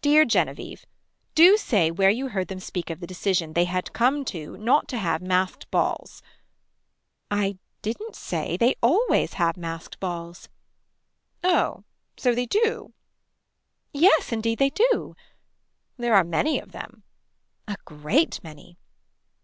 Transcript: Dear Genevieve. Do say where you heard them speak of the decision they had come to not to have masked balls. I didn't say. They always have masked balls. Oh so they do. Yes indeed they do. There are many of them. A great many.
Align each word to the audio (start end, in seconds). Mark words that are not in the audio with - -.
Dear 0.00 0.24
Genevieve. 0.24 0.86
Do 1.34 1.56
say 1.56 1.90
where 1.90 2.08
you 2.08 2.28
heard 2.28 2.46
them 2.46 2.60
speak 2.60 2.88
of 2.88 3.00
the 3.00 3.06
decision 3.08 3.52
they 3.52 3.64
had 3.64 3.92
come 3.92 4.24
to 4.26 4.56
not 4.56 4.86
to 4.90 4.96
have 4.96 5.20
masked 5.20 5.68
balls. 5.72 6.22
I 7.32 7.58
didn't 7.82 8.14
say. 8.14 8.56
They 8.56 8.76
always 8.80 9.32
have 9.32 9.56
masked 9.56 9.98
balls. 9.98 10.48
Oh 11.42 11.82
so 12.16 12.32
they 12.32 12.46
do. 12.46 12.94
Yes 13.92 14.30
indeed 14.30 14.60
they 14.60 14.70
do. 14.70 15.16
There 15.96 16.14
are 16.14 16.22
many 16.22 16.60
of 16.60 16.70
them. 16.70 17.02
A 17.66 17.74
great 17.84 18.38
many. 18.44 18.78